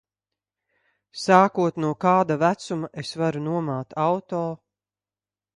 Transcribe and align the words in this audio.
Sākot 1.23 1.77
no 1.85 1.91
kāda 2.07 2.39
vecuma 2.45 2.91
es 3.05 3.13
varu 3.25 3.45
nomāt 3.51 3.97
auto? 4.09 4.43